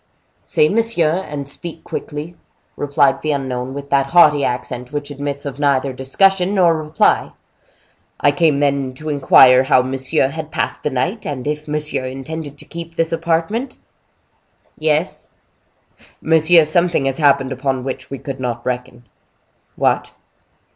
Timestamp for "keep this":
12.65-13.11